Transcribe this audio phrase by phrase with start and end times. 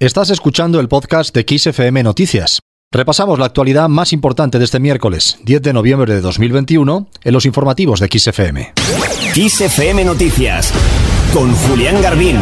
[0.00, 2.58] Estás escuchando el podcast de XFM Noticias.
[2.90, 7.46] Repasamos la actualidad más importante de este miércoles, 10 de noviembre de 2021, en los
[7.46, 8.72] informativos de XFM.
[9.34, 10.72] XFM Noticias,
[11.32, 12.38] con Julián Garbín.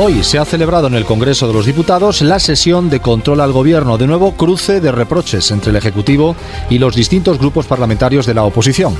[0.00, 3.50] Hoy se ha celebrado en el Congreso de los Diputados la sesión de control al
[3.50, 6.36] Gobierno, de nuevo cruce de reproches entre el Ejecutivo
[6.70, 8.94] y los distintos grupos parlamentarios de la oposición.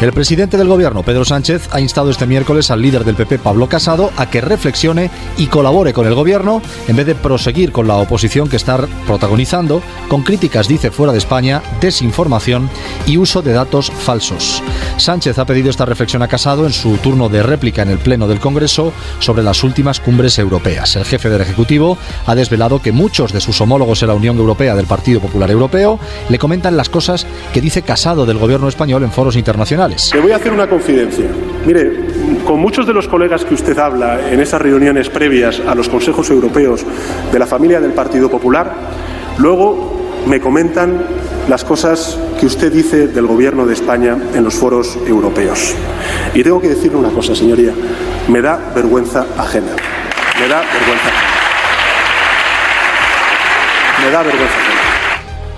[0.00, 3.68] El presidente del Gobierno, Pedro Sánchez, ha instado este miércoles al líder del PP, Pablo
[3.68, 7.96] Casado, a que reflexione y colabore con el Gobierno en vez de proseguir con la
[7.96, 12.70] oposición que está protagonizando, con críticas, dice, fuera de España, desinformación
[13.06, 14.62] y uso de datos falsos.
[14.98, 18.28] Sánchez ha pedido esta reflexión a Casado en su turno de réplica en el Pleno
[18.28, 20.94] del Congreso sobre las últimas cumbres europeas.
[20.96, 24.76] El jefe del Ejecutivo ha desvelado que muchos de sus homólogos en la Unión Europea
[24.76, 25.98] del Partido Popular Europeo
[26.28, 30.10] le comentan las cosas que dice Casado del gobierno español en foros internacionales.
[30.14, 31.26] Le voy a hacer una confidencia.
[31.66, 32.04] Mire,
[32.46, 36.30] con muchos de los colegas que usted habla en esas reuniones previas a los consejos
[36.30, 36.84] europeos
[37.32, 38.72] de la familia del Partido Popular,
[39.38, 39.94] luego
[40.26, 41.02] me comentan
[41.48, 45.74] las cosas que usted dice del gobierno de España en los foros europeos.
[46.34, 47.72] Y tengo que decirle una cosa, señoría,
[48.28, 49.72] me da vergüenza ajena.
[50.44, 51.10] Me da vergüenza.
[54.02, 54.73] Me da vergüenza.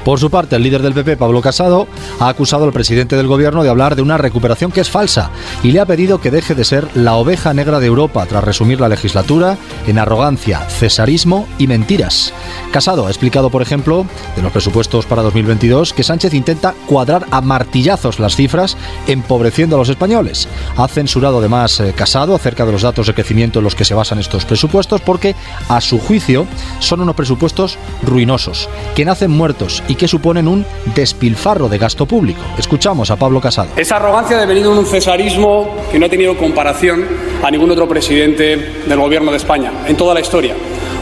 [0.06, 1.88] Por su parte, el líder del PP, Pablo Casado,
[2.20, 5.32] ha acusado al presidente del gobierno de hablar de una recuperación que es falsa
[5.64, 8.80] y le ha pedido que deje de ser la oveja negra de Europa tras resumir
[8.80, 12.32] la legislatura en arrogancia, cesarismo y mentiras.
[12.70, 17.40] Casado ha explicado, por ejemplo, de los presupuestos para 2022, que Sánchez intenta cuadrar a
[17.40, 18.76] martillazos las cifras,
[19.08, 20.46] empobreciendo a los españoles.
[20.76, 23.94] Ha censurado además eh, Casado acerca de los datos de crecimiento en los que se
[23.94, 25.34] basan estos presupuestos, porque,
[25.68, 26.46] a su juicio,
[26.78, 32.40] son unos presupuestos ruinosos, que nacen muertos y que suponen un despilfarro de gasto público.
[32.58, 33.70] Escuchamos a Pablo Casado.
[33.76, 37.04] Esa arrogancia ha devenido en un cesarismo que no ha tenido comparación
[37.42, 40.54] a ningún otro presidente del gobierno de España en toda la historia.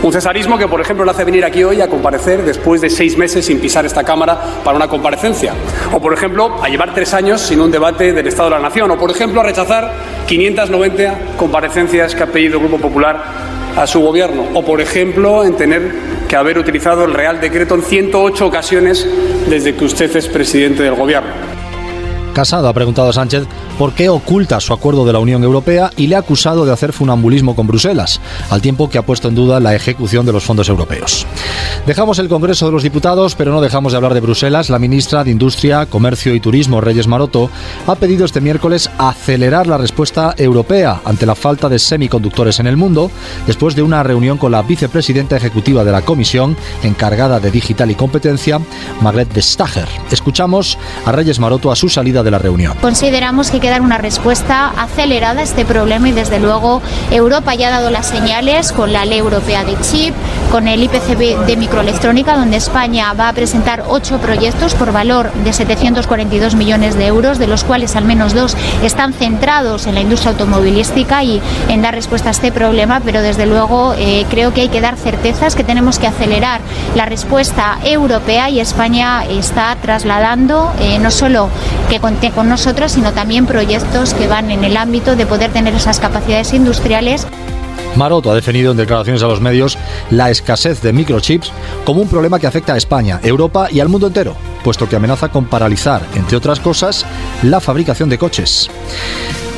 [0.03, 3.17] Un cesarismo que, por ejemplo, le hace venir aquí hoy a comparecer después de seis
[3.17, 5.55] meses sin pisar esta Cámara para una comparecencia.
[5.93, 8.91] O, por ejemplo, a llevar tres años sin un debate del Estado de la Nación.
[8.91, 9.91] O, por ejemplo, a rechazar
[10.27, 14.47] 590 comparecencias que ha pedido el Grupo Popular a su gobierno.
[14.55, 15.93] O, por ejemplo, en tener
[16.29, 19.07] que haber utilizado el Real Decreto en 108 ocasiones
[19.49, 21.64] desde que usted es presidente del gobierno.
[22.35, 23.45] Casado ha preguntado a Sánchez
[23.79, 26.93] por qué oculta su acuerdo de la Unión Europea y le ha acusado de hacer
[26.93, 30.69] funambulismo con Bruselas, al tiempo que ha puesto en duda la ejecución de los fondos
[30.69, 31.27] europeos.
[31.87, 34.69] Dejamos el Congreso de los Diputados, pero no dejamos de hablar de Bruselas.
[34.69, 37.51] La ministra de Industria, Comercio y Turismo, Reyes Maroto,
[37.87, 42.77] ha pedido este miércoles acelerar la respuesta europea ante la falta de semiconductores en el
[42.77, 43.11] mundo,
[43.47, 47.95] después de una reunión con la vicepresidenta ejecutiva de la Comisión, encargada de Digital y
[47.95, 48.61] Competencia,
[49.01, 49.87] Margrethe Vestager.
[50.11, 52.77] Escuchamos a Reyes Maroto a su salida de la reunión.
[52.81, 57.55] Consideramos que hay que dar una respuesta acelerada a este problema y desde luego Europa
[57.55, 60.15] ya ha dado las señales con la ley europea de chip,
[60.51, 65.53] con el IPCB de microelectrónica, donde España va a presentar ocho proyectos por valor de
[65.53, 70.33] 742 millones de euros, de los cuales al menos dos están centrados en la industria
[70.33, 74.69] automovilística y en dar respuesta a este problema, pero desde luego eh, creo que hay
[74.69, 76.61] que dar certezas, que tenemos que acelerar
[76.95, 81.49] la respuesta europea y España está trasladando eh, no solo
[82.01, 86.01] conté con nosotros, sino también proyectos que van en el ámbito de poder tener esas
[86.01, 87.27] capacidades industriales.
[87.97, 89.79] Maroto ha definido en declaraciones a los medios
[90.11, 91.53] la escasez de microchips
[91.85, 95.29] como un problema que afecta a España, Europa y al mundo entero, puesto que amenaza
[95.29, 97.07] con paralizar, entre otras cosas,
[97.43, 98.69] la fabricación de coches.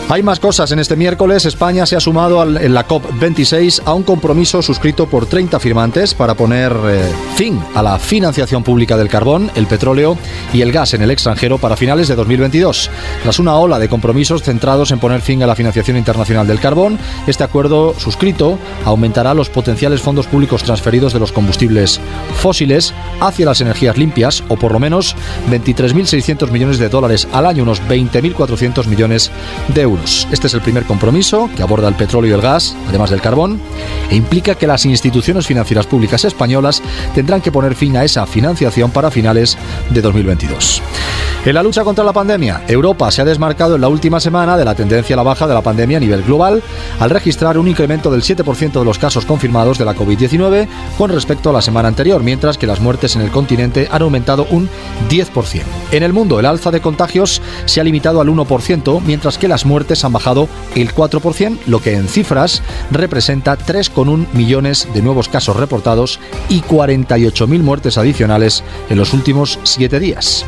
[0.09, 0.71] Hay más cosas.
[0.71, 5.27] En este miércoles España se ha sumado en la COP26 a un compromiso suscrito por
[5.27, 10.17] 30 firmantes para poner eh, fin a la financiación pública del carbón, el petróleo
[10.55, 12.89] y el gas en el extranjero para finales de 2022.
[13.25, 17.01] Tras una ola de compromisos centrados en poner fin a la financiación internacional del carbón,
[17.27, 22.01] este acuerdo suscrito aumentará los potenciales fondos públicos transferidos de los combustibles
[22.37, 25.17] fósiles hacia las energías limpias, o por lo menos
[25.51, 29.33] 23.600 millones de dólares al año, unos 20.400 millones
[29.75, 29.96] de euros.
[30.05, 33.61] Este es el primer compromiso que aborda el petróleo y el gas, además del carbón,
[34.11, 36.83] e implica que las instituciones financieras públicas españolas
[37.15, 39.57] tendrán que poner fin a esa financiación para finales
[39.91, 40.83] de 2022.
[41.47, 44.65] En la lucha contra la pandemia, Europa se ha desmarcado en la última semana de
[44.65, 46.61] la tendencia a la baja de la pandemia a nivel global,
[46.99, 50.67] al registrar un incremento del 7% de los casos confirmados de la COVID-19
[50.99, 54.49] con respecto a la semana anterior, mientras que las muertes en el continente han aumentado
[54.51, 54.69] un
[55.09, 55.63] 10%.
[55.93, 59.65] En el mundo, el alza de contagios se ha limitado al 1%, mientras que las
[59.65, 65.57] muertes han bajado el 4%, lo que en cifras representa 3,1 millones de nuevos casos
[65.57, 66.19] reportados
[66.49, 70.45] y 48.000 muertes adicionales en los últimos siete días.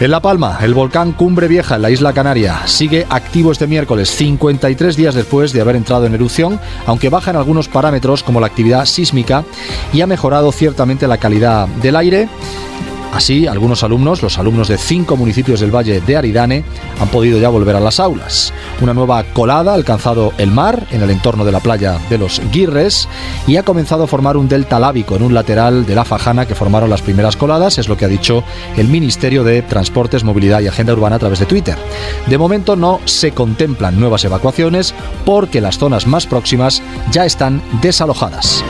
[0.00, 4.10] En La Palma, el volcán Cumbre Vieja en la isla Canaria sigue activo este miércoles,
[4.10, 8.46] 53 días después de haber entrado en erupción, aunque baja en algunos parámetros como la
[8.46, 9.44] actividad sísmica
[9.92, 12.28] y ha mejorado ciertamente la calidad del aire
[13.12, 16.64] Así, algunos alumnos, los alumnos de cinco municipios del Valle de Aridane,
[17.00, 18.52] han podido ya volver a las aulas.
[18.80, 22.40] Una nueva colada ha alcanzado el mar en el entorno de la playa de los
[22.52, 23.08] Guirres
[23.46, 26.54] y ha comenzado a formar un delta lábico en un lateral de la Fajana que
[26.54, 28.44] formaron las primeras coladas, es lo que ha dicho
[28.76, 31.76] el Ministerio de Transportes, Movilidad y Agenda Urbana a través de Twitter.
[32.26, 34.94] De momento no se contemplan nuevas evacuaciones
[35.24, 38.62] porque las zonas más próximas ya están desalojadas.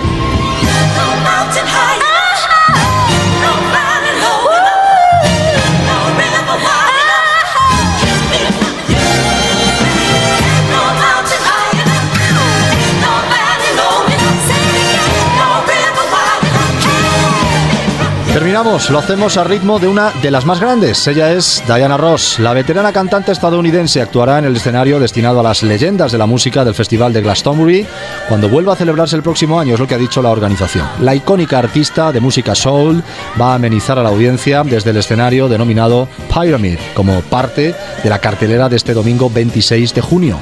[18.49, 21.07] Terminamos, lo hacemos a ritmo de una de las más grandes.
[21.07, 22.39] Ella es Diana Ross.
[22.39, 26.65] La veterana cantante estadounidense actuará en el escenario destinado a las leyendas de la música
[26.65, 27.87] del Festival de Glastonbury
[28.27, 30.89] cuando vuelva a celebrarse el próximo año, es lo que ha dicho la organización.
[31.01, 33.03] La icónica artista de música soul
[33.39, 38.19] va a amenizar a la audiencia desde el escenario denominado Pyramid, como parte de la
[38.19, 40.39] cartelera de este domingo 26 de junio.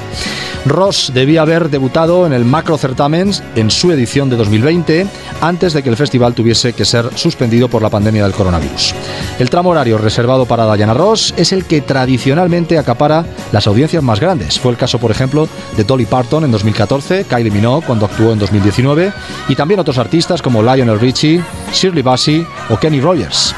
[0.66, 5.06] Ross debía haber debutado en el Macro Certamens en su edición de 2020,
[5.40, 8.94] antes de que el festival tuviese que ser suspendido por la pandemia del coronavirus.
[9.38, 14.18] El tramo horario reservado para Diana Ross es el que tradicionalmente acapara las audiencias más
[14.18, 14.58] grandes.
[14.58, 18.38] Fue el caso, por ejemplo, de Dolly Parton en 2014, Kylie Minogue cuando actuó en
[18.38, 19.12] 2019
[19.48, 21.42] y también otros artistas como Lionel Richie,
[21.72, 23.54] Shirley Bassey o Kenny Rogers.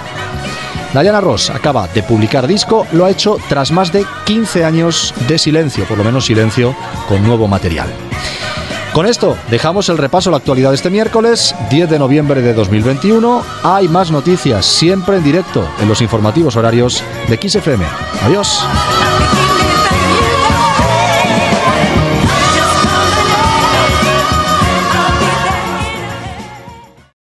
[0.92, 5.38] Diana Ross acaba de publicar disco, lo ha hecho tras más de 15 años de
[5.38, 6.74] silencio, por lo menos silencio,
[7.08, 7.88] con nuevo material.
[8.92, 12.54] Con esto dejamos el repaso a la actualidad de este miércoles, 10 de noviembre de
[12.54, 13.44] 2021.
[13.62, 17.84] Hay más noticias siempre en directo en los informativos horarios de XFM.
[18.24, 18.64] Adiós.